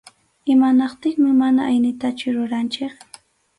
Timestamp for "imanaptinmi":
0.53-1.31